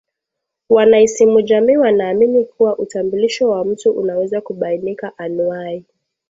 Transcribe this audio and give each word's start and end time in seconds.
Wanaisimujamii 0.69 1.77
wanaamini 1.77 2.45
kuwa 2.45 2.77
utambulisho 2.79 3.49
wa 3.49 3.65
mtu 3.65 3.91
unaweza 3.91 4.41
kubainika 4.41 5.17
anuai 5.17 5.85